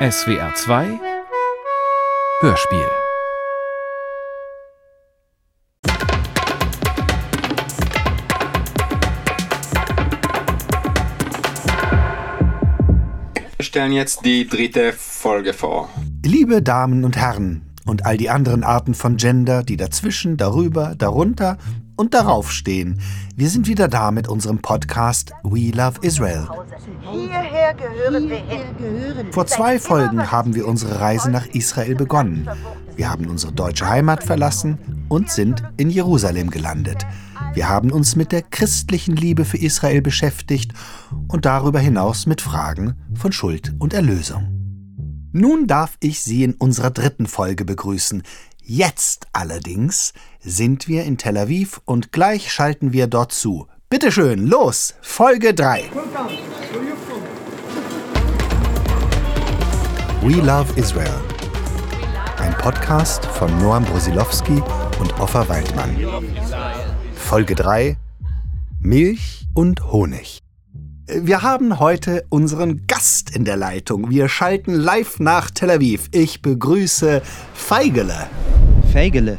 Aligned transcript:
SWR 0.00 0.52
2 0.56 1.00
Hörspiel 2.40 2.84
Wir 13.56 13.64
stellen 13.64 13.92
jetzt 13.92 14.24
die 14.24 14.48
dritte 14.48 14.92
Folge 14.92 15.52
vor. 15.52 15.88
Liebe 16.24 16.60
Damen 16.60 17.04
und 17.04 17.16
Herren 17.16 17.62
und 17.86 18.04
all 18.04 18.16
die 18.16 18.30
anderen 18.30 18.64
Arten 18.64 18.94
von 18.94 19.16
Gender, 19.16 19.62
die 19.62 19.76
dazwischen, 19.76 20.36
darüber, 20.36 20.96
darunter 20.98 21.56
und 21.96 22.14
darauf 22.14 22.50
stehen, 22.50 23.00
wir 23.36 23.48
sind 23.48 23.66
wieder 23.66 23.88
da 23.88 24.10
mit 24.10 24.28
unserem 24.28 24.58
Podcast 24.58 25.32
We 25.42 25.70
Love 25.70 25.98
Israel. 26.02 26.48
Hierher 27.00 27.74
gehören 27.74 28.28
wir 28.28 28.36
hin. 28.36 29.32
Vor 29.32 29.46
zwei 29.46 29.78
Folgen 29.78 30.30
haben 30.30 30.54
wir 30.54 30.66
unsere 30.66 31.00
Reise 31.00 31.30
nach 31.30 31.46
Israel 31.46 31.94
begonnen. 31.94 32.48
Wir 32.96 33.10
haben 33.10 33.26
unsere 33.26 33.52
deutsche 33.52 33.88
Heimat 33.88 34.22
verlassen 34.22 35.06
und 35.08 35.30
sind 35.30 35.62
in 35.76 35.90
Jerusalem 35.90 36.50
gelandet. 36.50 37.06
Wir 37.54 37.68
haben 37.68 37.92
uns 37.92 38.16
mit 38.16 38.32
der 38.32 38.42
christlichen 38.42 39.16
Liebe 39.16 39.44
für 39.44 39.58
Israel 39.58 40.02
beschäftigt 40.02 40.72
und 41.28 41.44
darüber 41.44 41.78
hinaus 41.78 42.26
mit 42.26 42.40
Fragen 42.40 42.94
von 43.14 43.32
Schuld 43.32 43.74
und 43.78 43.94
Erlösung. 43.94 44.54
Nun 45.32 45.66
darf 45.66 45.96
ich 45.98 46.20
Sie 46.20 46.44
in 46.44 46.54
unserer 46.54 46.92
dritten 46.92 47.26
Folge 47.26 47.64
begrüßen. 47.64 48.22
Jetzt 48.66 49.26
allerdings 49.34 50.14
sind 50.40 50.88
wir 50.88 51.04
in 51.04 51.18
Tel 51.18 51.36
Aviv 51.36 51.82
und 51.84 52.12
gleich 52.12 52.50
schalten 52.50 52.94
wir 52.94 53.08
dort 53.08 53.30
zu. 53.30 53.66
Bitte 53.90 54.10
schön, 54.10 54.46
los, 54.46 54.94
Folge 55.02 55.52
3. 55.52 55.90
We 60.22 60.36
Love 60.36 60.80
Israel. 60.80 61.20
Ein 62.38 62.56
Podcast 62.56 63.26
von 63.26 63.54
Noam 63.58 63.84
Brosilowski 63.84 64.62
und 64.98 65.20
Offa 65.20 65.46
Waldmann. 65.46 65.98
Folge 67.14 67.56
3 67.56 67.98
Milch 68.80 69.46
und 69.52 69.92
Honig. 69.92 70.40
Wir 71.06 71.42
haben 71.42 71.80
heute 71.80 72.24
unseren 72.30 72.86
Gast 72.86 73.36
in 73.36 73.44
der 73.44 73.58
Leitung. 73.58 74.08
Wir 74.08 74.30
schalten 74.30 74.72
live 74.72 75.20
nach 75.20 75.50
Tel 75.50 75.70
Aviv. 75.70 76.08
Ich 76.12 76.40
begrüße 76.40 77.20
Feigele. 77.52 78.26
Fägele. 78.94 79.38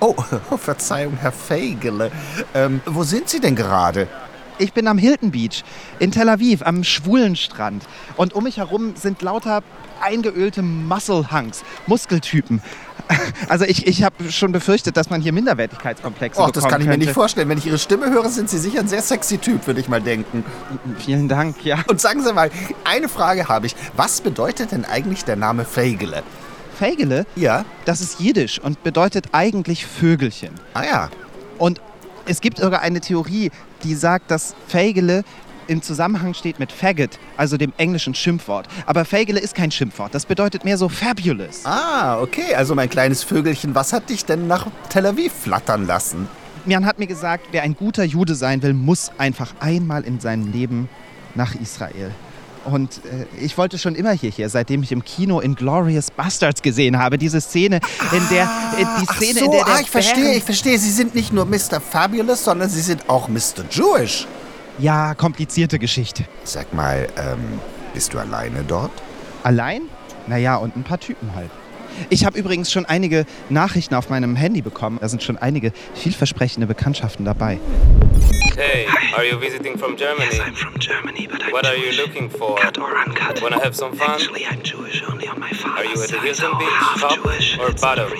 Oh, 0.00 0.14
Verzeihung, 0.56 1.18
Herr 1.20 1.30
Feigele. 1.30 2.10
Ähm, 2.54 2.80
wo 2.86 3.02
sind 3.02 3.28
Sie 3.28 3.38
denn 3.38 3.54
gerade? 3.54 4.08
Ich 4.56 4.72
bin 4.72 4.88
am 4.88 4.96
Hilton 4.96 5.30
Beach 5.30 5.62
in 5.98 6.10
Tel 6.10 6.26
Aviv 6.30 6.62
am 6.62 6.84
schwulen 6.84 7.36
Strand. 7.36 7.84
Und 8.16 8.32
um 8.32 8.44
mich 8.44 8.56
herum 8.56 8.96
sind 8.96 9.20
lauter 9.20 9.62
eingeölte 10.00 10.62
Muscle 10.62 11.30
Hunks, 11.30 11.62
Muskeltypen. 11.86 12.62
Also 13.50 13.66
ich, 13.66 13.86
ich 13.86 14.02
habe 14.02 14.32
schon 14.32 14.52
befürchtet, 14.52 14.96
dass 14.96 15.10
man 15.10 15.20
hier 15.20 15.34
Minderwertigkeitskomplexe 15.34 16.40
Och, 16.40 16.50
das 16.50 16.64
kann 16.66 16.80
ich 16.80 16.86
mir 16.86 16.92
könnte. 16.92 17.06
nicht 17.06 17.14
vorstellen. 17.14 17.50
Wenn 17.50 17.58
ich 17.58 17.66
Ihre 17.66 17.76
Stimme 17.76 18.10
höre, 18.10 18.30
sind 18.30 18.48
Sie 18.48 18.56
sicher 18.56 18.80
ein 18.80 18.88
sehr 18.88 19.02
sexy 19.02 19.36
Typ, 19.36 19.66
würde 19.66 19.80
ich 19.80 19.90
mal 19.90 20.00
denken. 20.00 20.42
Vielen 21.00 21.28
Dank, 21.28 21.62
ja. 21.66 21.84
Und 21.86 22.00
sagen 22.00 22.22
Sie 22.22 22.32
mal, 22.32 22.50
eine 22.84 23.10
Frage 23.10 23.48
habe 23.48 23.66
ich. 23.66 23.76
Was 23.94 24.22
bedeutet 24.22 24.72
denn 24.72 24.86
eigentlich 24.86 25.26
der 25.26 25.36
Name 25.36 25.66
Feigele? 25.66 26.22
Fägele, 26.74 27.26
Ja? 27.36 27.64
das 27.84 28.00
ist 28.00 28.20
Jiddisch 28.20 28.58
und 28.58 28.82
bedeutet 28.82 29.26
eigentlich 29.32 29.86
Vögelchen. 29.86 30.50
Ah 30.74 30.84
ja. 30.84 31.10
Und 31.58 31.80
es 32.26 32.40
gibt 32.40 32.58
sogar 32.58 32.80
eine 32.80 33.00
Theorie, 33.00 33.50
die 33.82 33.94
sagt, 33.94 34.30
dass 34.30 34.54
Fägele 34.68 35.24
im 35.66 35.80
Zusammenhang 35.82 36.34
steht 36.34 36.58
mit 36.58 36.72
Faggot, 36.72 37.18
also 37.38 37.56
dem 37.56 37.72
englischen 37.78 38.14
Schimpfwort. 38.14 38.68
Aber 38.86 39.04
Fägele 39.06 39.40
ist 39.40 39.54
kein 39.54 39.70
Schimpfwort, 39.70 40.14
das 40.14 40.26
bedeutet 40.26 40.64
mehr 40.64 40.76
so 40.76 40.88
fabulous. 40.90 41.64
Ah, 41.64 42.20
okay. 42.20 42.54
Also 42.54 42.74
mein 42.74 42.90
kleines 42.90 43.22
Vögelchen, 43.24 43.74
was 43.74 43.92
hat 43.94 44.10
dich 44.10 44.24
denn 44.26 44.46
nach 44.46 44.66
Tel 44.90 45.06
Aviv 45.06 45.32
flattern 45.32 45.86
lassen? 45.86 46.28
Man 46.66 46.84
hat 46.86 46.98
mir 46.98 47.06
gesagt, 47.06 47.46
wer 47.52 47.62
ein 47.62 47.74
guter 47.76 48.04
Jude 48.04 48.34
sein 48.34 48.62
will, 48.62 48.74
muss 48.74 49.10
einfach 49.18 49.54
einmal 49.60 50.02
in 50.04 50.20
seinem 50.20 50.50
Leben 50.52 50.88
nach 51.34 51.54
Israel. 51.54 52.10
Und 52.64 53.00
äh, 53.04 53.26
ich 53.38 53.56
wollte 53.58 53.78
schon 53.78 53.94
immer 53.94 54.12
hierher, 54.12 54.48
seitdem 54.48 54.82
ich 54.82 54.92
im 54.92 55.04
Kino 55.04 55.40
Inglorious 55.40 56.10
Bastards 56.10 56.62
gesehen 56.62 56.98
habe. 56.98 57.18
Diese 57.18 57.40
Szene, 57.40 57.80
in 58.12 58.28
der 58.30 58.44
äh, 58.44 58.84
die 59.00 59.06
Ach 59.06 59.16
Szene, 59.16 59.40
so, 59.40 59.44
in 59.46 59.50
der 59.50 59.64
der 59.64 59.74
ah, 59.74 59.80
ich 59.80 59.90
verstehe, 59.90 60.34
ich 60.34 60.44
verstehe. 60.44 60.78
Sie 60.78 60.90
sind 60.90 61.14
nicht 61.14 61.32
nur 61.32 61.44
Mr. 61.44 61.80
Fabulous, 61.80 62.44
sondern 62.44 62.68
Sie 62.68 62.80
sind 62.80 63.08
auch 63.08 63.28
Mr. 63.28 63.64
Jewish. 63.70 64.26
Ja, 64.78 65.14
komplizierte 65.14 65.78
Geschichte. 65.78 66.24
Sag 66.42 66.72
mal, 66.74 67.06
ähm, 67.16 67.60
bist 67.92 68.12
du 68.12 68.18
alleine 68.18 68.64
dort? 68.66 68.90
Allein? 69.42 69.82
Naja, 70.26 70.56
und 70.56 70.76
ein 70.76 70.82
paar 70.82 70.98
Typen 70.98 71.34
halt. 71.34 71.50
Ich 72.10 72.24
habe 72.24 72.38
übrigens 72.38 72.70
schon 72.72 72.84
einige 72.86 73.24
Nachrichten 73.50 73.94
auf 73.94 74.08
meinem 74.10 74.36
Handy 74.36 74.62
bekommen. 74.62 74.98
Da 75.00 75.08
sind 75.08 75.22
schon 75.22 75.36
einige 75.38 75.72
vielversprechende 75.94 76.66
Bekanntschaften 76.66 77.24
dabei. 77.24 77.58
Hey, 78.56 78.86
are 79.16 79.24
you 79.24 79.36
visiting 79.40 79.76
from 79.76 79.96
Germany? 79.96 80.30
Yes, 80.30 80.40
I'm 80.40 80.54
from 80.54 80.78
Germany, 80.78 81.26
but 81.26 81.42
I'm 81.42 81.52
What 81.52 81.66
are 81.66 81.76
you 81.76 81.90
looking 82.00 82.30
for? 82.30 82.54
Cut 82.56 82.78
or 82.78 82.96
uncut? 82.96 83.42
Wanna 83.42 83.58
have 83.60 83.74
some 83.74 83.96
fun? 83.96 84.10
Actually, 84.12 84.44
I'm 84.46 84.62
Jewish 84.62 85.02
only 85.08 85.28
on 85.28 85.40
my 85.40 85.50
father's 85.50 85.78
Are 85.78 85.84
you 85.84 86.02
at 86.02 86.08
the 86.10 86.18
Hilton 86.20 86.34
so 86.34 86.58
Beach, 86.58 87.00
top 87.00 87.14
Jewish. 87.16 87.58
or 87.58 87.72
bottom? 87.80 88.10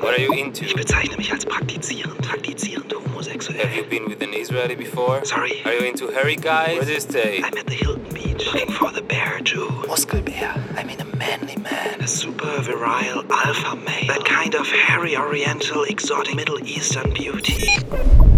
What 0.00 0.14
are 0.14 0.20
you 0.20 0.32
into? 0.34 0.64
Ich 0.66 0.74
bezeichne 0.74 1.16
mich 1.16 1.32
als 1.32 1.46
praktizierend, 1.46 2.20
praktizierend 2.20 2.92
homosexuell. 2.94 3.58
Have 3.64 3.74
you 3.74 3.84
been 3.84 4.06
with 4.08 4.22
an 4.22 4.32
Israeli 4.34 4.76
before? 4.76 5.24
Sorry. 5.24 5.62
Are 5.64 5.72
you 5.74 5.86
into 5.88 6.08
hairy 6.12 6.36
guys? 6.36 6.76
Where 6.76 6.84
do 6.84 6.92
you 6.92 7.00
stay? 7.00 7.38
I'm 7.42 7.56
at 7.58 7.66
the 7.66 7.74
Hilton 7.74 8.12
Beach, 8.12 8.44
looking 8.52 8.70
for 8.70 8.92
the 8.92 9.02
bear 9.02 9.40
Jew. 9.42 9.66
Muskelbär. 9.88 10.54
I 10.76 10.84
mean 10.84 11.00
a 11.00 11.16
manly 11.16 11.56
man. 11.56 12.00
A 12.02 12.06
super 12.06 12.57
virile 12.68 13.24
alpha 13.30 13.74
male. 13.74 14.06
That 14.06 14.24
kind 14.24 14.54
of 14.54 14.70
hairy 14.70 15.16
oriental 15.16 15.84
exotic 15.84 16.34
Middle 16.34 16.60
Eastern 16.66 17.10
beauty. 17.14 17.78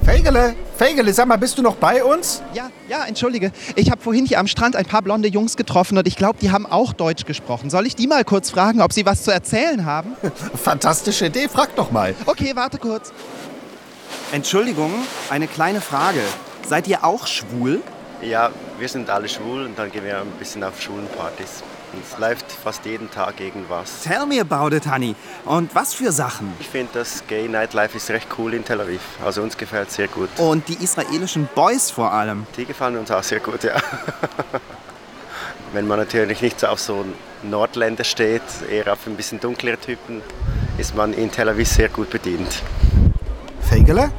Feigele, 0.04 0.54
Feigele, 0.78 1.12
sag 1.12 1.26
mal, 1.26 1.36
bist 1.36 1.58
du 1.58 1.62
noch 1.62 1.74
bei 1.76 2.02
uns? 2.02 2.42
Ja, 2.54 2.70
ja, 2.88 3.04
entschuldige. 3.04 3.52
Ich 3.74 3.90
habe 3.90 4.00
vorhin 4.00 4.26
hier 4.26 4.38
am 4.38 4.46
Strand 4.46 4.76
ein 4.76 4.86
paar 4.86 5.02
blonde 5.02 5.28
Jungs 5.28 5.56
getroffen 5.56 5.98
und 5.98 6.06
ich 6.06 6.16
glaube, 6.16 6.38
die 6.40 6.50
haben 6.50 6.64
auch 6.64 6.92
Deutsch 6.92 7.24
gesprochen. 7.24 7.70
Soll 7.70 7.86
ich 7.86 7.96
die 7.96 8.06
mal 8.06 8.24
kurz 8.24 8.50
fragen, 8.50 8.80
ob 8.80 8.92
sie 8.92 9.04
was 9.04 9.24
zu 9.24 9.32
erzählen 9.32 9.84
haben? 9.84 10.16
Fantastische 10.54 11.26
Idee, 11.26 11.48
frag 11.48 11.74
doch 11.76 11.90
mal. 11.90 12.14
Okay, 12.26 12.52
warte 12.54 12.78
kurz. 12.78 13.12
Entschuldigung, 14.32 14.92
eine 15.28 15.48
kleine 15.48 15.80
Frage. 15.80 16.20
Seid 16.66 16.86
ihr 16.86 17.04
auch 17.04 17.26
schwul? 17.26 17.82
Ja, 18.22 18.50
wir 18.78 18.88
sind 18.88 19.08
alle 19.08 19.28
schwul 19.28 19.64
und 19.64 19.78
dann 19.78 19.90
gehen 19.90 20.04
wir 20.04 20.18
ein 20.18 20.30
bisschen 20.38 20.62
auf 20.62 20.80
Schulenpartys. 20.80 21.62
Und 21.92 22.02
es 22.04 22.18
läuft 22.18 22.52
fast 22.52 22.84
jeden 22.84 23.10
Tag 23.10 23.40
irgendwas. 23.40 24.02
Tell 24.02 24.26
me 24.26 24.40
about 24.40 24.76
it, 24.76 24.86
honey. 24.86 25.16
Und 25.46 25.74
was 25.74 25.94
für 25.94 26.12
Sachen? 26.12 26.52
Ich 26.60 26.68
finde, 26.68 26.90
das 26.92 27.26
Gay 27.26 27.48
Nightlife 27.48 27.96
ist 27.96 28.10
recht 28.10 28.28
cool 28.36 28.52
in 28.52 28.62
Tel 28.62 28.80
Aviv. 28.80 29.00
Also 29.24 29.40
uns 29.42 29.56
gefällt 29.56 29.88
es 29.88 29.94
sehr 29.94 30.08
gut. 30.08 30.28
Und 30.36 30.68
die 30.68 30.74
israelischen 30.84 31.48
Boys 31.54 31.90
vor 31.90 32.12
allem. 32.12 32.46
Die 32.58 32.66
gefallen 32.66 32.98
uns 32.98 33.10
auch 33.10 33.22
sehr 33.22 33.40
gut, 33.40 33.64
ja. 33.64 33.76
Wenn 35.72 35.86
man 35.86 35.98
natürlich 35.98 36.42
nicht 36.42 36.60
so 36.60 36.66
auf 36.66 36.78
so 36.78 37.06
Nordländer 37.42 38.04
steht, 38.04 38.42
eher 38.70 38.92
auf 38.92 39.06
ein 39.06 39.16
bisschen 39.16 39.40
dunklere 39.40 39.78
Typen, 39.78 40.20
ist 40.76 40.94
man 40.94 41.14
in 41.14 41.30
Tel 41.30 41.48
Aviv 41.48 41.68
sehr 41.68 41.88
gut 41.88 42.10
bedient. 42.10 42.62
Feigele? 43.62 44.12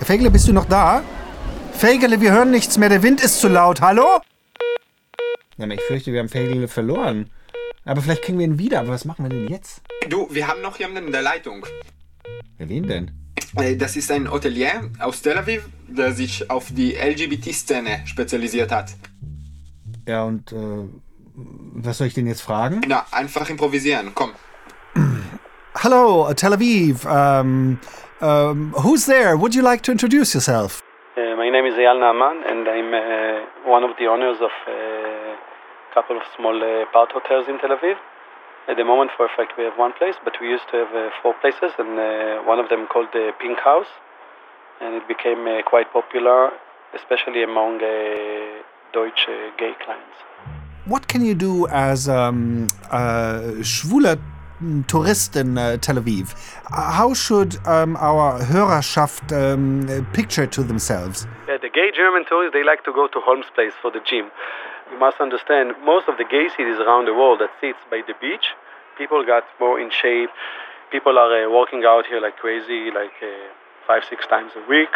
Feigele, 0.00 0.30
bist 0.30 0.48
du 0.48 0.54
noch 0.54 0.64
da? 0.64 1.02
Feigele, 1.74 2.20
wir 2.20 2.32
hören 2.32 2.50
nichts 2.50 2.78
mehr, 2.78 2.88
der 2.88 3.02
Wind 3.02 3.20
ist 3.22 3.40
zu 3.40 3.48
laut. 3.48 3.80
Hallo? 3.80 4.20
Ja, 5.56 5.66
ich 5.68 5.80
fürchte, 5.82 6.12
wir 6.12 6.20
haben 6.20 6.28
Feigele 6.28 6.68
verloren. 6.68 7.30
Aber 7.84 8.00
vielleicht 8.00 8.22
kriegen 8.22 8.38
wir 8.38 8.46
ihn 8.46 8.58
wieder. 8.58 8.80
Aber 8.80 8.90
was 8.90 9.04
machen 9.04 9.24
wir 9.24 9.28
denn 9.28 9.48
jetzt? 9.48 9.82
Du, 10.08 10.28
wir 10.30 10.46
haben 10.48 10.62
noch 10.62 10.78
jemanden 10.78 11.06
in 11.08 11.12
der 11.12 11.22
Leitung. 11.22 11.66
Ja, 12.58 12.68
wen 12.68 12.86
denn? 12.86 13.10
Äh, 13.56 13.76
Das 13.76 13.96
ist 13.96 14.10
ein 14.10 14.30
Hotelier 14.30 14.90
aus 15.00 15.20
Tel 15.20 15.36
Aviv, 15.36 15.68
der 15.88 16.12
sich 16.12 16.48
auf 16.50 16.68
die 16.70 16.92
LGBT-Szene 16.94 18.02
spezialisiert 18.06 18.72
hat. 18.72 18.92
Ja, 20.08 20.24
und 20.24 20.52
äh, 20.52 20.56
was 21.34 21.98
soll 21.98 22.06
ich 22.06 22.14
denn 22.14 22.26
jetzt 22.26 22.42
fragen? 22.42 22.80
Na, 22.86 23.04
einfach 23.10 23.50
improvisieren, 23.50 24.12
komm. 24.14 24.30
Hello, 25.76 26.30
uh, 26.30 26.34
Tel 26.34 26.52
Aviv. 26.54 27.04
Um, 27.04 27.78
um, 28.20 28.72
who's 28.82 29.04
there? 29.06 29.38
Would 29.38 29.54
you 29.54 29.62
like 29.62 29.82
to 29.82 29.92
introduce 29.92 30.32
yourself? 30.32 30.82
Uh, 31.54 31.56
my 31.56 31.62
name 31.62 31.72
is 31.72 31.78
Eyal 31.78 32.00
Naaman, 32.00 32.42
and 32.50 32.68
I'm 32.68 32.92
uh, 32.94 33.70
one 33.70 33.84
of 33.84 33.96
the 33.96 34.06
owners 34.06 34.38
of 34.40 34.50
a 34.66 35.36
couple 35.94 36.16
of 36.16 36.22
small 36.36 36.56
uh, 36.56 36.84
part 36.92 37.12
hotels 37.12 37.46
in 37.48 37.58
Tel 37.58 37.70
Aviv. 37.70 37.94
At 38.68 38.76
the 38.76 38.84
moment, 38.84 39.12
for 39.16 39.26
a 39.26 39.28
fact, 39.36 39.52
we 39.56 39.62
have 39.62 39.78
one 39.78 39.92
place, 39.92 40.16
but 40.24 40.34
we 40.40 40.48
used 40.48 40.64
to 40.72 40.78
have 40.78 40.92
uh, 40.96 41.10
four 41.22 41.34
places, 41.40 41.70
and 41.78 41.98
uh, 41.98 42.42
one 42.42 42.58
of 42.58 42.68
them 42.70 42.88
called 42.88 43.08
the 43.12 43.30
Pink 43.40 43.58
House, 43.60 43.86
and 44.80 44.94
it 44.94 45.06
became 45.06 45.46
uh, 45.46 45.62
quite 45.62 45.92
popular, 45.92 46.50
especially 46.92 47.44
among 47.44 47.76
uh, 47.76 47.86
Deutsche 48.92 49.28
uh, 49.28 49.54
gay 49.56 49.74
clients. 49.84 50.16
What 50.86 51.06
can 51.06 51.24
you 51.24 51.34
do 51.34 51.68
as 51.68 52.08
um, 52.08 52.66
a 52.90 53.62
schwuler 53.62 54.18
Tourist 54.86 55.36
in 55.36 55.58
uh, 55.58 55.76
Tel 55.78 55.96
Aviv? 55.96 56.34
How 56.70 57.14
should 57.14 57.58
um, 57.66 57.96
our 57.96 58.40
Hörerschaft 58.40 59.32
um, 59.32 60.06
picture 60.12 60.46
to 60.46 60.62
themselves? 60.62 61.26
Yeah, 61.48 61.58
the 61.58 61.68
gay 61.68 61.90
German 61.94 62.24
tourists, 62.28 62.54
they 62.54 62.64
like 62.64 62.84
to 62.84 62.92
go 62.92 63.08
to 63.08 63.20
Holmes 63.20 63.46
Place 63.54 63.72
for 63.82 63.90
the 63.90 64.00
gym. 64.00 64.30
you 64.92 64.98
must 64.98 65.20
understand 65.20 65.74
most 65.84 66.08
of 66.08 66.18
the 66.18 66.24
gay 66.24 66.48
cities 66.56 66.78
around 66.78 67.06
the 67.06 67.14
world 67.14 67.40
that 67.40 67.50
sits 67.60 67.78
by 67.90 68.02
the 68.06 68.14
beach, 68.20 68.54
people 68.96 69.24
got 69.24 69.44
more 69.60 69.80
in 69.80 69.90
shape. 69.90 70.30
People 70.90 71.18
are 71.18 71.46
uh, 71.46 71.50
working 71.50 71.84
out 71.84 72.06
here 72.06 72.20
like 72.20 72.36
crazy, 72.36 72.90
like 72.94 73.16
uh, 73.22 73.50
five, 73.86 74.02
six 74.08 74.26
times 74.26 74.52
a 74.56 74.68
week. 74.68 74.94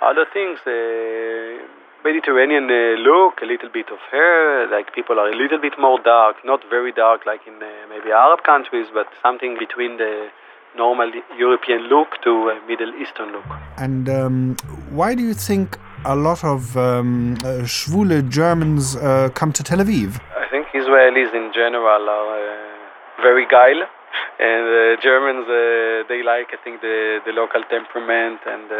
Other 0.00 0.24
things, 0.32 0.58
uh, 0.66 1.60
Mediterranean 2.06 2.66
uh, 2.70 2.94
look, 3.08 3.34
a 3.42 3.46
little 3.52 3.68
bit 3.78 3.88
of 3.90 3.98
hair, 4.12 4.70
like 4.70 4.94
people 4.94 5.18
are 5.18 5.28
a 5.28 5.36
little 5.42 5.60
bit 5.66 5.74
more 5.86 5.98
dark, 6.14 6.36
not 6.44 6.60
very 6.70 6.92
dark 6.92 7.26
like 7.26 7.42
in 7.50 7.56
uh, 7.60 7.68
maybe 7.92 8.08
Arab 8.24 8.40
countries, 8.44 8.86
but 8.98 9.06
something 9.26 9.56
between 9.58 9.96
the 10.02 10.28
normal 10.76 11.10
European 11.36 11.80
look 11.94 12.10
to 12.22 12.32
uh, 12.50 12.54
Middle 12.70 12.92
Eastern 13.02 13.32
look. 13.32 13.44
And 13.76 14.08
um, 14.08 14.56
why 14.98 15.16
do 15.16 15.22
you 15.30 15.34
think 15.34 15.78
a 16.04 16.14
lot 16.14 16.44
of 16.44 16.76
um, 16.76 17.34
uh, 17.42 17.66
schwule 17.74 18.16
Germans 18.40 18.94
uh, 18.94 19.30
come 19.34 19.52
to 19.58 19.62
Tel 19.64 19.78
Aviv? 19.78 20.20
I 20.44 20.46
think 20.52 20.64
Israelis 20.82 21.34
in 21.34 21.50
general 21.52 22.02
are 22.18 22.30
uh, 22.38 23.22
very 23.28 23.46
guile, 23.56 23.82
and 24.50 24.66
uh, 24.70 25.02
Germans 25.02 25.46
uh, 25.48 26.06
they 26.10 26.20
like 26.32 26.48
I 26.56 26.58
think 26.62 26.82
the 26.82 27.18
the 27.26 27.32
local 27.32 27.62
temperament, 27.76 28.40
and 28.54 28.66
uh, 28.70 28.78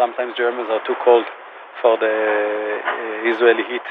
sometimes 0.00 0.30
Germans 0.42 0.68
are 0.74 0.82
too 0.88 0.98
cold 1.04 1.26
for 1.82 1.96
the 1.98 2.80
uh, 2.84 3.32
Israeli 3.32 3.62
heat. 3.70 3.82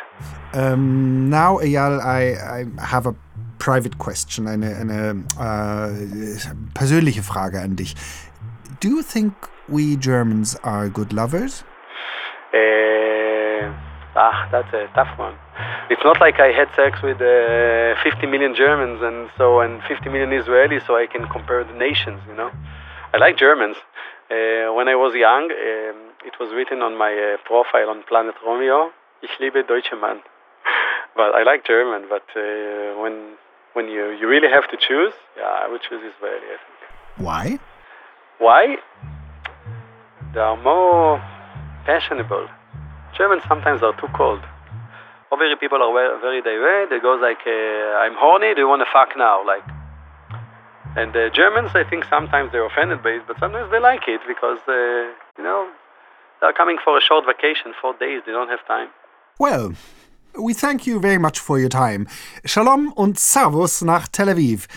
Um, 0.53 1.29
now, 1.29 1.57
Eyal, 1.57 1.99
I, 2.01 2.63
I 2.63 2.85
have 2.85 3.05
a 3.05 3.15
private 3.59 3.97
question, 3.97 4.47
eine, 4.47 4.75
eine 4.75 5.23
äh, 5.39 6.73
persönliche 6.73 7.21
Frage 7.21 7.59
an 7.59 7.75
dich. 7.75 7.95
Do 8.79 8.87
you 8.89 9.01
think 9.01 9.33
we 9.67 9.97
Germans 9.97 10.55
are 10.63 10.89
good 10.89 11.11
lovers? 11.11 11.63
Uh, 12.53 13.71
ah, 14.15 14.47
that's 14.51 14.71
a 14.73 14.87
tough 14.93 15.17
one. 15.17 15.35
It's 15.89 16.03
not 16.03 16.19
like 16.19 16.39
I 16.39 16.51
had 16.51 16.69
sex 16.75 17.01
with 17.01 17.21
uh, 17.21 17.95
50 18.03 18.27
million 18.27 18.53
Germans 18.55 19.01
and 19.01 19.29
so 19.37 19.61
and 19.61 19.81
50 19.83 20.09
million 20.09 20.29
Israelis, 20.31 20.85
so 20.85 20.95
I 20.95 21.07
can 21.07 21.27
compare 21.27 21.63
the 21.63 21.73
nations. 21.73 22.21
You 22.27 22.35
know, 22.35 22.51
I 23.13 23.17
like 23.17 23.37
Germans. 23.37 23.77
Uh, 24.29 24.73
when 24.73 24.87
I 24.87 24.95
was 24.95 25.13
young, 25.15 25.49
um, 25.51 26.06
it 26.27 26.35
was 26.39 26.49
written 26.53 26.81
on 26.81 26.97
my 26.97 27.13
uh, 27.15 27.37
profile 27.47 27.89
on 27.89 28.03
Planet 28.03 28.35
Romeo. 28.45 28.91
Ich 29.23 29.33
liebe 29.39 29.63
deutsche 29.63 29.95
Mann. 30.01 30.19
But 31.15 31.33
I 31.33 31.43
like 31.43 31.65
German. 31.65 32.01
But 32.09 32.27
uh, 32.35 32.99
when 33.01 33.15
when 33.73 33.87
you, 33.87 34.03
you 34.19 34.27
really 34.27 34.49
have 34.57 34.67
to 34.73 34.77
choose, 34.77 35.13
yeah, 35.37 35.63
I 35.63 35.67
would 35.71 35.81
choose 35.87 36.01
Israeli. 36.11 36.47
I 36.55 36.59
think. 36.65 36.79
Why? 37.27 37.45
Why? 38.39 38.63
They 40.33 40.39
are 40.39 40.57
more 40.57 41.21
fashionable. 41.85 42.47
Germans 43.17 43.43
sometimes 43.47 43.81
are 43.81 43.95
too 44.01 44.11
cold. 44.15 44.41
Here, 45.29 45.55
people 45.57 45.81
are 45.85 46.19
very 46.19 46.41
direct. 46.41 46.89
They 46.89 46.99
go 46.99 47.13
like, 47.27 47.43
uh, 47.45 48.03
"I'm 48.03 48.15
horny. 48.23 48.53
Do 48.55 48.61
you 48.61 48.69
want 48.73 48.81
to 48.85 48.89
fuck 48.97 49.11
now?" 49.15 49.45
Like, 49.45 49.65
and 50.99 51.13
the 51.13 51.29
Germans, 51.39 51.71
I 51.81 51.83
think 51.89 52.05
sometimes 52.15 52.51
they're 52.51 52.65
offended 52.65 52.99
by 53.03 53.11
it, 53.17 53.23
but 53.27 53.37
sometimes 53.39 53.69
they 53.71 53.79
like 53.79 54.05
it 54.07 54.21
because 54.27 54.61
uh, 54.67 54.73
you 55.37 55.43
know 55.47 55.69
they're 56.41 56.53
coming 56.53 56.77
for 56.83 56.97
a 56.97 57.01
short 57.01 57.25
vacation, 57.25 57.73
four 57.81 57.93
days. 57.99 58.21
They 58.25 58.31
don't 58.31 58.49
have 58.49 58.65
time. 58.67 58.89
Well, 59.39 59.73
we 60.39 60.53
thank 60.53 60.85
you 60.85 60.99
very 60.99 61.17
much 61.17 61.39
for 61.39 61.59
your 61.59 61.69
time. 61.69 62.07
Shalom 62.45 62.93
und 62.93 63.19
Servus 63.19 63.81
nach 63.81 64.07
Tel 64.07 64.29
Aviv. 64.29 64.67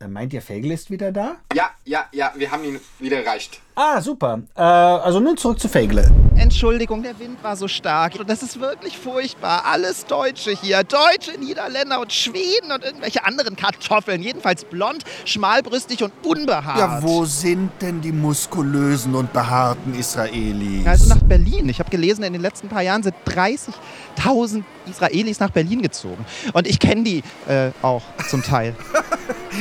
Äh, 0.00 0.06
Meint 0.06 0.32
ihr, 0.32 0.40
Fagel 0.42 0.70
ist 0.70 0.90
wieder 0.92 1.10
da? 1.10 1.36
Ja, 1.52 1.70
ja, 1.84 2.04
ja, 2.12 2.32
wir 2.36 2.52
haben 2.52 2.62
ihn 2.62 2.78
wieder 3.00 3.24
erreicht. 3.24 3.60
Ah, 3.74 4.00
super. 4.00 4.40
Äh, 4.54 4.60
also 4.60 5.18
nun 5.18 5.36
zurück 5.36 5.58
zu 5.58 5.68
Fagle. 5.68 6.08
Entschuldigung, 6.36 7.02
der 7.02 7.18
Wind 7.18 7.42
war 7.42 7.56
so 7.56 7.66
stark. 7.66 8.14
Und 8.20 8.30
das 8.30 8.44
ist 8.44 8.60
wirklich 8.60 8.96
furchtbar. 8.96 9.64
Alles 9.64 10.06
Deutsche 10.06 10.52
hier. 10.52 10.84
Deutsche, 10.84 11.36
Niederländer 11.40 12.00
und 12.00 12.12
Schweden 12.12 12.70
und 12.72 12.84
irgendwelche 12.84 13.24
anderen 13.24 13.56
Kartoffeln. 13.56 14.22
Jedenfalls 14.22 14.64
blond, 14.64 15.02
schmalbrüstig 15.24 16.04
und 16.04 16.12
unbehaart. 16.24 16.78
Ja, 16.78 17.02
wo 17.02 17.24
sind 17.24 17.72
denn 17.80 18.00
die 18.00 18.12
muskulösen 18.12 19.16
und 19.16 19.32
behaarten 19.32 19.98
Israelis? 19.98 20.86
Also 20.86 21.08
nach 21.12 21.22
Berlin. 21.22 21.68
Ich 21.68 21.80
habe 21.80 21.90
gelesen, 21.90 22.22
in 22.22 22.34
den 22.34 22.42
letzten 22.42 22.68
paar 22.68 22.82
Jahren 22.82 23.02
sind 23.02 23.16
30.000 23.26 24.62
Israelis 24.88 25.40
nach 25.40 25.50
Berlin 25.50 25.82
gezogen. 25.82 26.24
Und 26.52 26.68
ich 26.68 26.78
kenne 26.78 27.02
die 27.02 27.22
äh, 27.48 27.70
auch 27.82 28.02
zum 28.28 28.44
Teil. 28.44 28.76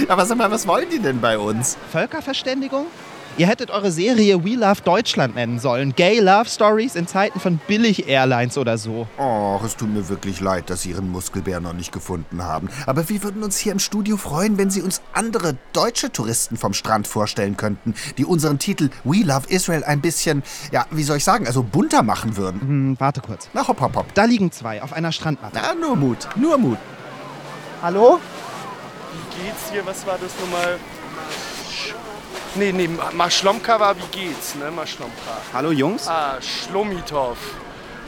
Aber 0.08 0.26
sag 0.26 0.38
mal, 0.38 0.52
was 0.52 0.68
wollen 0.68 0.90
die 0.90 1.00
denn 1.00 1.20
bei 1.22 1.38
uns? 1.38 1.78
Völkerverständigung? 1.92 2.88
Ihr 3.40 3.46
hättet 3.46 3.70
eure 3.70 3.92
Serie 3.92 4.44
We 4.44 4.56
Love 4.56 4.82
Deutschland 4.84 5.36
nennen 5.36 5.60
sollen. 5.60 5.94
Gay 5.96 6.20
Love 6.20 6.50
Stories 6.50 6.96
in 6.96 7.06
Zeiten 7.06 7.40
von 7.40 7.60
Billig-Airlines 7.68 8.58
oder 8.58 8.80
so. 8.80 9.08
Oh, 9.20 9.60
es 9.64 9.76
tut 9.76 9.94
mir 9.94 10.10
wirklich 10.10 10.40
leid, 10.42 10.72
dass 10.72 10.82
Sie 10.82 10.90
Ihren 10.90 11.12
Muskelbär 11.12 11.60
noch 11.60 11.74
nicht 11.74 11.92
gefunden 11.92 12.44
haben. 12.44 12.70
Aber 12.88 13.10
wir 13.10 13.22
würden 13.22 13.44
uns 13.44 13.60
hier 13.60 13.74
im 13.74 13.78
Studio 13.78 14.18
freuen, 14.18 14.58
wenn 14.58 14.72
Sie 14.72 14.82
uns 14.82 15.04
andere 15.14 15.56
deutsche 15.72 16.12
Touristen 16.12 16.58
vom 16.58 16.74
Strand 16.74 17.08
vorstellen 17.08 17.58
könnten, 17.58 17.94
die 18.18 18.26
unseren 18.26 18.58
Titel 18.58 18.90
We 19.04 19.18
Love 19.18 19.48
Israel 19.50 19.84
ein 19.84 20.02
bisschen, 20.02 20.42
ja, 20.72 20.88
wie 20.90 21.04
soll 21.04 21.18
ich 21.18 21.24
sagen, 21.24 21.46
also 21.46 21.62
bunter 21.62 22.02
machen 22.02 22.38
würden. 22.38 22.60
Hm, 22.60 22.96
warte 23.00 23.22
kurz. 23.22 23.50
Na, 23.54 23.68
hopp, 23.68 23.80
hopp, 23.82 23.98
hopp. 23.98 24.14
Da 24.16 24.26
liegen 24.26 24.52
zwei 24.52 24.82
auf 24.82 24.94
einer 24.94 25.12
Strandmatte. 25.12 25.60
Na, 25.62 25.76
nur 25.76 25.96
Mut, 25.96 26.28
nur 26.38 26.58
Mut. 26.58 26.80
Hallo? 27.84 28.20
Wie 29.14 29.44
geht's 29.44 29.72
hier? 29.72 29.86
Was 29.86 30.06
war 30.06 30.18
das 30.22 30.32
nochmal? 30.40 30.78
Nee, 32.56 32.72
nee, 32.72 32.90
Maschlomka 33.14 33.80
war 33.80 33.96
wie 33.98 34.08
geht's, 34.12 34.56
ne? 34.56 34.72
Maschlomka. 34.72 35.38
Hallo 35.54 35.72
Jungs. 35.72 36.08
Ah, 36.08 36.38
Schlomitov. 36.42 37.38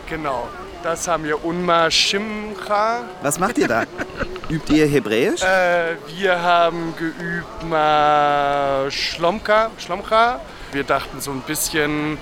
Genau. 0.08 0.48
Das 0.82 1.08
haben 1.08 1.26
wir. 1.26 1.44
Unma 1.44 1.92
Shimcha. 1.92 3.02
Was 3.22 3.38
macht 3.38 3.58
ihr 3.58 3.68
da? 3.68 3.84
Übt 4.50 4.74
ihr 4.74 4.88
Hebräisch? 4.88 5.44
Äh, 5.44 5.98
wir 6.18 6.42
haben 6.42 6.96
geübt 6.98 7.64
Ma 7.70 8.86
Schlomka. 8.90 9.70
Wir 10.72 10.84
dachten 10.84 11.22
so 11.22 11.32
ein 11.32 11.42
bisschen, 11.42 12.18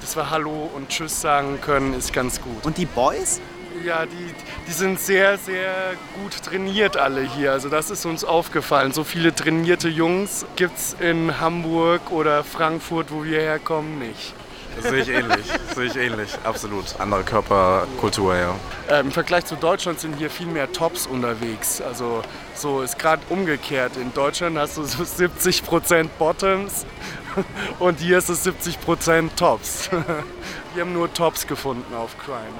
dass 0.00 0.16
wir 0.16 0.30
Hallo 0.30 0.70
und 0.74 0.88
Tschüss 0.88 1.20
sagen 1.20 1.60
können, 1.60 1.94
ist 1.94 2.12
ganz 2.12 2.40
gut. 2.40 2.64
Und 2.64 2.78
die 2.78 2.86
Boys? 2.86 3.40
Ja, 3.84 4.06
die, 4.06 4.34
die 4.66 4.72
sind 4.72 4.98
sehr, 4.98 5.38
sehr 5.38 5.94
gut 6.20 6.42
trainiert 6.42 6.96
alle 6.96 7.22
hier. 7.22 7.52
Also 7.52 7.68
das 7.68 7.90
ist 7.90 8.04
uns 8.06 8.24
aufgefallen. 8.24 8.92
So 8.92 9.04
viele 9.04 9.34
trainierte 9.34 9.88
Jungs 9.88 10.46
gibt 10.56 10.78
es 10.78 10.96
in 10.98 11.40
Hamburg 11.40 12.10
oder 12.10 12.44
Frankfurt, 12.44 13.10
wo 13.10 13.24
wir 13.24 13.40
herkommen, 13.40 13.98
nicht. 13.98 14.34
Das 14.76 14.90
sehe 14.90 15.02
ich 15.02 15.08
ähnlich. 15.08 15.46
Sehe 15.74 15.84
ich 15.86 15.96
ähnlich, 15.96 16.30
absolut. 16.44 16.84
Andere 16.98 17.24
Körperkultur, 17.24 18.36
ja. 18.36 18.54
Äh, 18.88 19.00
Im 19.00 19.10
Vergleich 19.10 19.44
zu 19.44 19.56
Deutschland 19.56 19.98
sind 19.98 20.16
hier 20.16 20.30
viel 20.30 20.46
mehr 20.46 20.70
Tops 20.70 21.06
unterwegs. 21.06 21.80
Also 21.80 22.22
so 22.54 22.82
ist 22.82 22.98
gerade 22.98 23.22
umgekehrt. 23.28 23.96
In 23.96 24.12
Deutschland 24.14 24.56
hast 24.56 24.76
du 24.76 24.84
so 24.84 25.02
70% 25.02 26.08
Bottoms 26.18 26.86
und 27.78 27.98
hier 27.98 28.18
ist 28.18 28.28
es 28.28 28.46
70% 28.46 29.30
Tops. 29.36 29.90
Wir 30.74 30.82
haben 30.82 30.92
nur 30.92 31.12
Tops 31.12 31.46
gefunden 31.46 31.94
auf 31.94 32.16
Crime. 32.18 32.52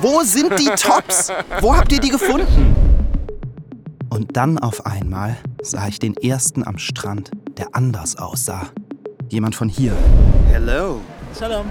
Wo 0.00 0.22
sind 0.22 0.58
die 0.58 0.70
Tops? 0.76 1.30
Wo 1.60 1.76
habt 1.76 1.92
ihr 1.92 2.00
die 2.00 2.08
gefunden? 2.10 2.74
Und 4.10 4.36
dann 4.36 4.58
auf 4.58 4.84
einmal 4.86 5.36
sah 5.62 5.86
ich 5.86 5.98
den 5.98 6.16
ersten 6.16 6.66
am 6.66 6.78
Strand, 6.78 7.30
der 7.56 7.68
anders 7.72 8.16
aussah. 8.16 8.66
Jemand 9.28 9.54
von 9.54 9.68
hier. 9.68 9.92
Hello. 10.50 11.00
Shalom. 11.38 11.66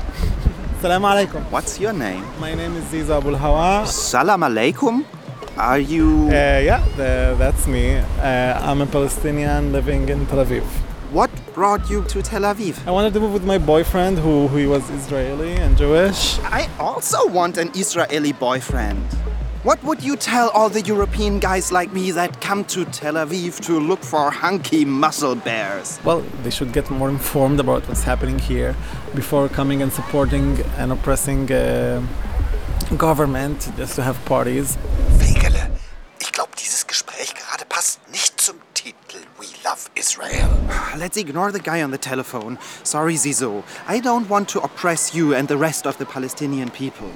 Salam 0.82 1.04
alaikum. 1.04 1.42
What's 1.52 1.80
your 1.80 1.92
name? 1.92 2.24
My 2.40 2.56
name 2.56 2.78
is 2.78 2.86
Ziza 2.92 3.18
Abul 3.18 3.38
Hawa. 3.40 3.86
Salam 3.86 4.44
alaikum. 4.44 5.04
Are 5.58 5.80
you? 5.80 6.28
Uh, 6.28 6.62
yeah, 6.64 6.82
the, 6.96 7.36
that's 7.38 7.68
me. 7.68 7.98
Uh, 8.22 8.60
I'm 8.62 8.82
a 8.82 8.86
Palestinian 8.86 9.74
living 9.74 10.08
in 10.08 10.26
Tel 10.28 10.46
Aviv. 10.46 10.64
What 11.12 11.32
brought 11.54 11.90
you 11.90 12.04
to 12.04 12.22
Tel 12.22 12.42
Aviv? 12.42 12.86
I 12.86 12.92
wanted 12.92 13.14
to 13.14 13.22
move 13.22 13.32
with 13.32 13.46
my 13.46 13.58
boyfriend, 13.58 14.20
who, 14.20 14.50
who 14.50 14.68
was 14.68 14.90
Israeli 14.90 15.54
and 15.54 15.78
Jewish. 15.78 16.38
I 16.40 16.70
also 16.80 17.26
want 17.30 17.58
an 17.58 17.72
Israeli 17.76 18.34
boyfriend. 18.34 19.02
What 19.64 19.82
would 19.86 20.04
you 20.04 20.18
tell 20.18 20.50
all 20.50 20.68
the 20.68 20.82
European 20.82 21.40
guys 21.40 21.72
like 21.72 21.94
me 21.94 22.12
that 22.12 22.42
come 22.42 22.66
to 22.66 22.84
Tel 22.84 23.14
Aviv 23.14 23.62
to 23.68 23.80
look 23.80 24.04
for 24.04 24.30
hunky 24.30 24.84
muscle 24.84 25.36
bears? 25.36 25.98
Well, 26.04 26.26
they 26.44 26.50
should 26.50 26.74
get 26.74 26.90
more 26.90 27.08
informed 27.08 27.62
about 27.62 27.88
what's 27.88 28.04
happening 28.04 28.38
here 28.38 28.76
before 29.16 29.48
coming 29.48 29.82
and 29.82 29.94
supporting 29.94 30.60
an 30.76 30.92
oppressing 30.92 31.50
uh, 31.50 32.02
government 32.98 33.72
just 33.78 33.96
to 33.96 34.04
have 34.04 34.18
parties. 34.26 34.78
Fegele, 35.20 35.72
ich 36.20 36.34
glaube, 36.34 36.52
dieses 36.58 36.77
Israel. 40.08 40.54
Let's 40.98 41.18
ignore 41.18 41.52
the 41.52 41.60
guy 41.60 41.82
on 41.82 41.92
the 41.92 41.98
telephone. 42.12 42.58
Sorry, 42.84 43.16
Zizo. 43.16 43.52
I 43.88 44.00
don't 44.00 44.28
want 44.30 44.48
to 44.54 44.60
oppress 44.68 45.14
you 45.14 45.26
and 45.36 45.46
the 45.54 45.58
rest 45.68 45.86
of 45.86 45.98
the 45.98 46.06
Palestinian 46.06 46.70
people. 46.82 47.12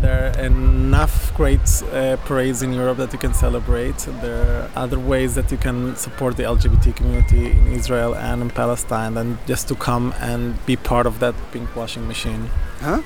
There 0.00 0.20
are 0.26 0.44
enough 0.44 1.16
great 1.40 1.68
uh, 1.82 2.16
parades 2.28 2.62
in 2.66 2.72
Europe 2.72 2.98
that 3.02 3.12
you 3.12 3.20
can 3.26 3.34
celebrate. 3.46 3.98
There 4.26 4.42
are 4.56 4.70
other 4.84 4.98
ways 4.98 5.30
that 5.36 5.52
you 5.52 5.58
can 5.66 5.94
support 5.94 6.32
the 6.36 6.46
LGBT 6.54 6.96
community 6.96 7.44
in 7.58 7.66
Israel 7.80 8.12
and 8.28 8.42
in 8.44 8.50
Palestine 8.62 9.12
than 9.14 9.38
just 9.46 9.68
to 9.68 9.74
come 9.88 10.06
and 10.30 10.42
be 10.66 10.74
part 10.92 11.06
of 11.06 11.14
that 11.22 11.34
pink 11.52 11.68
washing 11.76 12.04
machine. 12.08 12.42
Huh? 12.80 13.02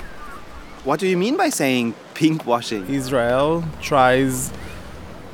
What 0.83 0.99
do 1.01 1.07
you 1.07 1.17
mean 1.25 1.35
by 1.37 1.49
saying 1.49 1.93
pinkwashing? 2.15 2.83
Israel 2.89 3.63
tries 3.81 4.51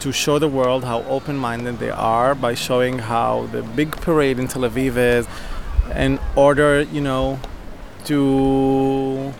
to 0.01 0.11
show 0.11 0.39
the 0.39 0.47
world 0.47 0.83
how 0.83 1.03
open 1.03 1.37
minded 1.37 1.77
they 1.77 1.91
are 1.91 2.33
by 2.33 2.55
showing 2.55 2.97
how 2.97 3.45
the 3.51 3.61
big 3.61 3.91
parade 3.97 4.39
in 4.39 4.47
Tel 4.47 4.63
Aviv 4.63 4.97
is 4.97 5.27
in 5.95 6.19
order, 6.35 6.81
you 6.81 7.01
know, 7.01 7.39
to 8.05 9.31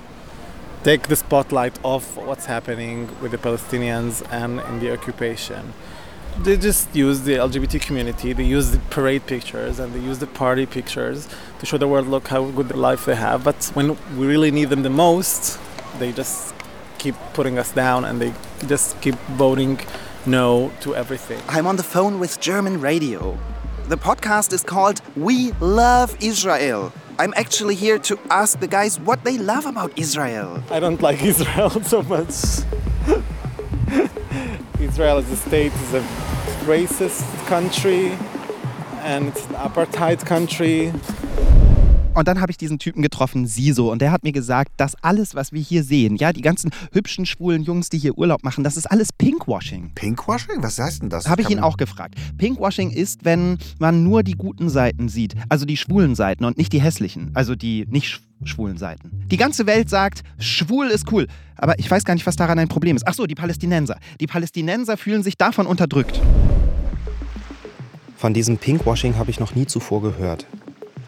take 0.83 1.07
the 1.07 1.15
spotlight 1.15 1.79
off 1.83 2.15
what's 2.15 2.45
happening 2.45 3.09
with 3.21 3.31
the 3.31 3.37
Palestinians 3.37 4.23
and 4.31 4.59
in 4.59 4.79
the 4.79 4.93
occupation. 4.93 5.73
They 6.43 6.57
just 6.57 6.95
use 6.95 7.21
the 7.21 7.33
LGBT 7.33 7.81
community, 7.81 8.31
they 8.31 8.43
use 8.43 8.71
the 8.71 8.79
parade 8.91 9.25
pictures 9.25 9.79
and 9.79 9.93
they 9.93 9.99
use 9.99 10.19
the 10.19 10.27
party 10.27 10.67
pictures 10.67 11.27
to 11.59 11.65
show 11.65 11.77
the 11.77 11.87
world, 11.87 12.07
look 12.07 12.27
how 12.27 12.45
good 12.51 12.75
life 12.75 13.05
they 13.05 13.15
have. 13.15 13.43
But 13.43 13.65
when 13.73 13.97
we 14.15 14.27
really 14.27 14.51
need 14.51 14.69
them 14.69 14.83
the 14.83 14.91
most, 14.91 15.59
they 15.97 16.11
just 16.11 16.53
keep 16.99 17.15
putting 17.33 17.57
us 17.57 17.71
down 17.71 18.05
and 18.05 18.21
they 18.21 18.33
just 18.67 19.01
keep 19.01 19.15
voting 19.37 19.79
no 20.25 20.71
to 20.81 20.95
everything. 20.95 21.41
I'm 21.47 21.67
on 21.67 21.75
the 21.75 21.83
phone 21.83 22.19
with 22.19 22.39
German 22.39 22.79
radio. 22.81 23.37
The 23.87 23.97
podcast 23.97 24.53
is 24.53 24.63
called 24.63 25.01
We 25.15 25.51
Love 25.53 26.15
Israel. 26.21 26.93
I'm 27.19 27.33
actually 27.35 27.75
here 27.75 27.99
to 27.99 28.17
ask 28.29 28.59
the 28.59 28.67
guys 28.67 28.99
what 28.99 29.23
they 29.23 29.37
love 29.37 29.65
about 29.65 29.97
Israel. 29.97 30.63
I 30.69 30.79
don't 30.79 31.01
like 31.07 31.21
Israel 31.23 31.69
so 31.69 32.01
much. 32.03 32.33
Israel 34.79 35.17
as 35.17 35.29
a 35.29 35.35
state 35.37 35.73
is 35.73 35.93
a 35.93 36.01
racist 36.65 37.25
country 37.47 38.17
and 39.01 39.27
it's 39.29 39.45
an 39.47 39.55
apartheid 39.55 40.25
country. 40.25 40.93
Und 42.13 42.27
dann 42.27 42.41
habe 42.41 42.51
ich 42.51 42.57
diesen 42.57 42.77
Typen 42.77 43.01
getroffen, 43.01 43.47
Siso, 43.47 43.89
und 43.89 44.01
der 44.01 44.11
hat 44.11 44.23
mir 44.23 44.33
gesagt, 44.33 44.71
dass 44.75 44.95
alles, 45.01 45.33
was 45.33 45.53
wir 45.53 45.61
hier 45.61 45.81
sehen, 45.81 46.17
ja, 46.17 46.33
die 46.33 46.41
ganzen 46.41 46.71
hübschen, 46.91 47.25
schwulen 47.25 47.63
Jungs, 47.63 47.89
die 47.89 47.97
hier 47.97 48.17
Urlaub 48.17 48.43
machen, 48.43 48.65
das 48.65 48.75
ist 48.75 48.85
alles 48.85 49.13
Pinkwashing. 49.13 49.91
Pinkwashing? 49.95 50.61
Was 50.61 50.77
heißt 50.77 51.03
denn 51.03 51.09
das? 51.09 51.29
Habe 51.29 51.41
ich 51.41 51.49
ihn 51.49 51.59
auch 51.59 51.77
gefragt. 51.77 52.15
Pinkwashing 52.37 52.91
ist, 52.91 53.23
wenn 53.23 53.57
man 53.79 54.03
nur 54.03 54.23
die 54.23 54.33
guten 54.33 54.69
Seiten 54.69 55.07
sieht, 55.07 55.35
also 55.47 55.65
die 55.65 55.77
schwulen 55.77 56.15
Seiten 56.15 56.43
und 56.43 56.57
nicht 56.57 56.73
die 56.73 56.81
hässlichen, 56.81 57.31
also 57.33 57.55
die 57.55 57.85
nicht 57.89 58.07
sch- 58.07 58.19
schwulen 58.43 58.77
Seiten. 58.77 59.11
Die 59.27 59.37
ganze 59.37 59.65
Welt 59.65 59.89
sagt, 59.89 60.23
schwul 60.37 60.87
ist 60.87 61.09
cool, 61.13 61.27
aber 61.55 61.79
ich 61.79 61.89
weiß 61.89 62.03
gar 62.03 62.13
nicht, 62.13 62.25
was 62.27 62.35
daran 62.35 62.59
ein 62.59 62.67
Problem 62.67 62.97
ist. 62.97 63.07
Ach 63.07 63.13
so, 63.13 63.25
die 63.25 63.35
Palästinenser. 63.35 63.97
Die 64.19 64.27
Palästinenser 64.27 64.97
fühlen 64.97 65.23
sich 65.23 65.37
davon 65.37 65.65
unterdrückt. 65.65 66.19
Von 68.17 68.33
diesem 68.33 68.57
Pinkwashing 68.57 69.15
habe 69.15 69.31
ich 69.31 69.39
noch 69.39 69.55
nie 69.55 69.65
zuvor 69.65 70.01
gehört. 70.01 70.45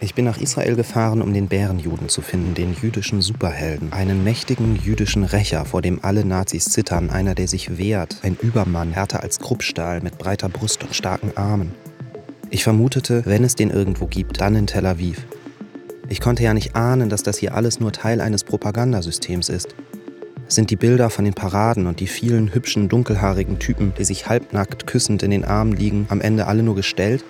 Ich 0.04 0.16
bin 0.16 0.26
nach 0.26 0.38
Israel 0.38 0.76
gefahren, 0.76 1.22
um 1.22 1.34
den 1.34 1.48
Bärenjuden 1.48 2.10
zu 2.10 2.22
finden, 2.22 2.56
den 2.56 2.74
jüdischen 2.74 3.22
Superhelden, 3.22 3.94
einen 3.94 4.22
mächtigen 4.22 4.76
jüdischen 4.76 5.24
Rächer, 5.24 5.64
vor 5.64 5.82
dem 5.82 6.04
alle 6.04 6.26
Nazis 6.26 6.66
zittern, 6.66 7.10
einer, 7.10 7.36
der 7.36 7.48
sich 7.48 7.78
wehrt, 7.78 8.18
ein 8.22 8.36
Übermann, 8.42 8.92
härter 8.92 9.24
als 9.24 9.40
Kruppstahl, 9.40 10.02
mit 10.02 10.18
breiter 10.18 10.50
Brust 10.50 10.84
und 10.84 10.94
starken 10.94 11.32
Armen. 11.38 11.74
Ich 12.50 12.66
vermutete, 12.66 13.26
wenn 13.26 13.46
es 13.46 13.56
den 13.56 13.70
irgendwo 13.70 14.08
gibt, 14.08 14.42
dann 14.42 14.56
in 14.56 14.68
Tel 14.68 14.88
Aviv. 14.88 15.26
Ich 16.10 16.20
konnte 16.20 16.44
ja 16.44 16.54
nicht 16.54 16.76
ahnen, 16.76 17.08
dass 17.08 17.24
das 17.24 17.38
hier 17.38 17.56
alles 17.56 17.80
nur 17.80 17.94
Teil 17.94 18.20
eines 18.20 18.44
Propagandasystems 18.44 19.48
ist. 19.48 19.74
Sind 20.50 20.70
die 20.70 20.76
Bilder 20.76 21.12
von 21.12 21.24
den 21.24 21.34
Paraden 21.34 21.88
und 21.88 22.02
die 22.02 22.08
vielen 22.08 22.54
hübschen, 22.54 22.90
dunkelhaarigen 22.90 23.58
Typen, 23.58 23.94
die 23.98 24.04
sich 24.04 24.28
halbnackt 24.28 24.86
küssend 24.86 25.24
in 25.24 25.32
den 25.32 25.46
Armen 25.46 25.72
liegen, 25.72 26.08
am 26.10 26.20
Ende 26.20 26.48
alle 26.48 26.62
nur 26.62 26.76
gestellt? 26.76 27.24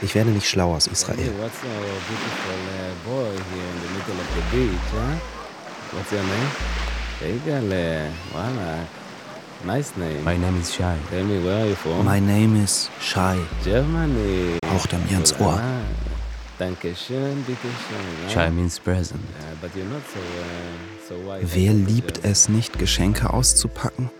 Ich 0.00 0.14
werde 0.14 0.30
nicht 0.30 0.48
schlau 0.48 0.74
aus 0.74 0.86
Israel. 0.86 1.32
What's 1.40 1.58
our 1.64 1.98
beautiful 2.06 2.60
uh, 2.70 2.94
boy 3.04 3.32
here 3.50 3.68
in 3.72 3.78
the 3.82 3.90
middle 3.96 4.18
of 4.20 4.28
the 4.36 4.42
beach, 4.52 4.88
huh? 4.92 5.16
What's 5.92 6.12
your 6.12 6.22
name? 6.22 6.50
Egale. 7.20 8.10
Voila. 8.32 8.86
Nice 9.64 9.96
name. 9.96 10.22
My 10.22 10.36
name 10.36 10.60
is 10.60 10.72
Shai. 10.72 10.96
Tell 11.10 11.24
me 11.24 11.42
where 11.44 11.64
are 11.64 11.66
you 11.66 11.74
from? 11.74 12.04
My 12.04 12.20
name 12.20 12.54
is 12.62 12.88
Shai. 13.00 13.38
Germany. 13.64 14.58
Haucht 14.72 14.92
er 14.92 15.00
mir 15.00 15.18
ins 15.18 15.32
Ohr. 15.40 15.60
Shai 18.28 18.50
means 18.50 18.78
present. 18.78 19.20
Uh, 19.20 19.56
but 19.60 19.74
you're 19.74 19.84
not 19.86 20.02
so, 20.12 20.20
uh, 20.20 21.08
so 21.08 21.14
white. 21.28 21.44
Wer 21.54 21.72
liebt 21.72 22.24
es 22.24 22.48
nicht, 22.48 22.78
Geschenke 22.78 23.30
auszupacken? 23.30 24.10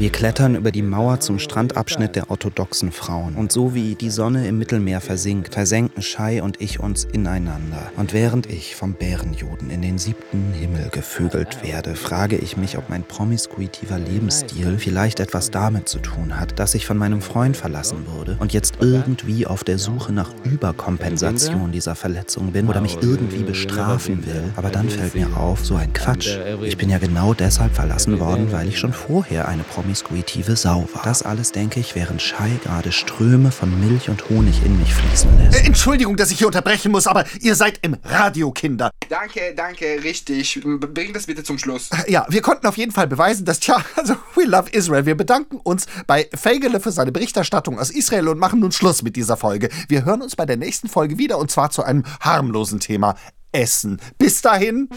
Wir 0.00 0.08
klettern 0.08 0.54
über 0.54 0.70
die 0.70 0.80
Mauer 0.80 1.20
zum 1.20 1.38
Strandabschnitt 1.38 2.16
der 2.16 2.30
orthodoxen 2.30 2.90
Frauen. 2.90 3.34
Und 3.34 3.52
so 3.52 3.74
wie 3.74 3.96
die 3.96 4.08
Sonne 4.08 4.48
im 4.48 4.56
Mittelmeer 4.56 5.02
versinkt, 5.02 5.52
versenken 5.52 6.02
Shai 6.02 6.42
und 6.42 6.58
ich 6.58 6.80
uns 6.80 7.04
ineinander. 7.04 7.92
Und 7.98 8.14
während 8.14 8.46
ich 8.46 8.76
vom 8.76 8.94
Bärenjuden 8.94 9.68
in 9.68 9.82
den 9.82 9.98
siebten 9.98 10.54
Himmel 10.54 10.88
gevögelt 10.90 11.62
werde, 11.62 11.96
frage 11.96 12.38
ich 12.38 12.56
mich, 12.56 12.78
ob 12.78 12.88
mein 12.88 13.02
promiskuitiver 13.02 13.98
Lebensstil 13.98 14.78
vielleicht 14.78 15.20
etwas 15.20 15.50
damit 15.50 15.86
zu 15.90 15.98
tun 15.98 16.40
hat, 16.40 16.58
dass 16.58 16.74
ich 16.74 16.86
von 16.86 16.96
meinem 16.96 17.20
Freund 17.20 17.54
verlassen 17.54 18.06
wurde 18.06 18.38
und 18.40 18.54
jetzt 18.54 18.76
irgendwie 18.80 19.46
auf 19.46 19.64
der 19.64 19.76
Suche 19.76 20.14
nach 20.14 20.30
Überkompensation 20.44 21.72
dieser 21.72 21.94
Verletzung 21.94 22.52
bin 22.52 22.68
oder 22.68 22.80
mich 22.80 22.96
irgendwie 23.02 23.42
bestrafen 23.42 24.24
will. 24.24 24.44
Aber 24.56 24.70
dann 24.70 24.88
fällt 24.88 25.14
mir 25.14 25.36
auf, 25.36 25.62
so 25.62 25.76
ein 25.76 25.92
Quatsch. 25.92 26.38
Ich 26.62 26.78
bin 26.78 26.88
ja 26.88 26.96
genau 26.96 27.34
deshalb 27.34 27.74
verlassen 27.74 28.18
worden, 28.18 28.50
weil 28.50 28.66
ich 28.66 28.78
schon 28.78 28.94
vorher 28.94 29.46
eine 29.46 29.62
promiskuitive 29.90 30.54
Sau 30.54 30.88
war. 30.94 31.02
Das 31.02 31.22
alles, 31.22 31.50
denke 31.50 31.80
ich, 31.80 31.96
während 31.96 32.22
Shai 32.22 32.48
gerade 32.62 32.92
Ströme 32.92 33.50
von 33.50 33.80
Milch 33.80 34.08
und 34.08 34.28
Honig 34.30 34.64
in 34.64 34.78
mich 34.78 34.94
fließen 34.94 35.36
lässt. 35.38 35.58
Äh, 35.58 35.66
Entschuldigung, 35.66 36.16
dass 36.16 36.30
ich 36.30 36.38
hier 36.38 36.46
unterbrechen 36.46 36.92
muss, 36.92 37.08
aber 37.08 37.24
ihr 37.40 37.56
seid 37.56 37.80
im 37.82 37.96
Radio, 38.04 38.52
Kinder. 38.52 38.90
Danke, 39.08 39.52
danke, 39.56 40.00
richtig. 40.04 40.60
Bring 40.62 41.12
das 41.12 41.26
bitte 41.26 41.42
zum 41.42 41.58
Schluss. 41.58 41.90
Ja, 42.06 42.24
wir 42.28 42.40
konnten 42.40 42.68
auf 42.68 42.76
jeden 42.76 42.92
Fall 42.92 43.08
beweisen, 43.08 43.44
dass, 43.44 43.58
tja, 43.58 43.84
also 43.96 44.14
we 44.36 44.44
love 44.44 44.70
Israel. 44.70 45.06
Wir 45.06 45.16
bedanken 45.16 45.56
uns 45.56 45.86
bei 46.06 46.28
Fagele 46.34 46.78
für 46.78 46.92
seine 46.92 47.10
Berichterstattung 47.10 47.80
aus 47.80 47.90
Israel 47.90 48.28
und 48.28 48.38
machen 48.38 48.60
nun 48.60 48.70
Schluss 48.70 49.02
mit 49.02 49.16
dieser 49.16 49.36
Folge. 49.36 49.70
Wir 49.88 50.04
hören 50.04 50.22
uns 50.22 50.36
bei 50.36 50.46
der 50.46 50.56
nächsten 50.56 50.88
Folge 50.88 51.18
wieder 51.18 51.38
und 51.38 51.50
zwar 51.50 51.70
zu 51.70 51.82
einem 51.82 52.04
harmlosen 52.20 52.78
Thema. 52.78 53.16
Essen. 53.50 54.00
Bis 54.18 54.40
dahin. 54.40 54.88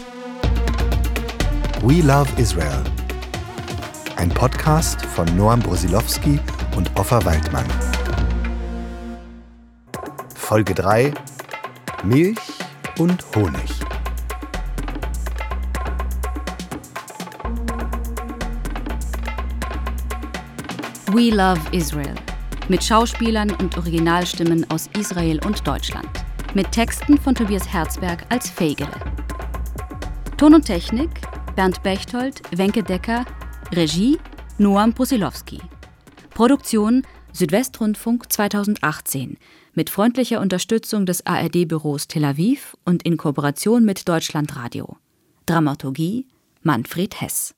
We 1.82 2.00
Love 2.00 2.28
Israel. 2.40 3.03
Ein 4.16 4.28
Podcast 4.30 5.04
von 5.04 5.26
Noam 5.36 5.60
Brusilowski 5.60 6.38
und 6.76 6.90
Offa 6.96 7.24
Waldmann. 7.24 7.66
Folge 10.34 10.74
3. 10.74 11.12
Milch 12.04 12.38
und 12.98 13.24
Honig. 13.34 13.70
We 21.12 21.30
Love 21.30 21.60
Israel. 21.72 22.14
Mit 22.68 22.82
Schauspielern 22.82 23.50
und 23.50 23.76
Originalstimmen 23.76 24.68
aus 24.70 24.88
Israel 24.98 25.40
und 25.44 25.66
Deutschland. 25.66 26.08
Mit 26.54 26.70
Texten 26.72 27.18
von 27.18 27.34
Tobias 27.34 27.70
Herzberg 27.72 28.24
als 28.30 28.48
Fegele. 28.48 28.90
Ton 30.36 30.54
und 30.54 30.64
Technik 30.64 31.10
Bernd 31.54 31.82
Bechtold, 31.84 32.42
Wenke 32.56 32.82
Decker, 32.82 33.24
Regie 33.76 34.18
Noam 34.58 34.92
Brusilowski. 34.92 35.60
Produktion 36.30 37.02
Südwestrundfunk 37.32 38.32
2018 38.32 39.36
mit 39.72 39.90
freundlicher 39.90 40.40
Unterstützung 40.40 41.06
des 41.06 41.26
ARD-Büros 41.26 42.06
Tel 42.06 42.24
Aviv 42.24 42.76
und 42.84 43.02
in 43.02 43.16
Kooperation 43.16 43.84
mit 43.84 44.08
Deutschlandradio. 44.08 44.96
Dramaturgie 45.46 46.28
Manfred 46.62 47.20
Hess. 47.20 47.54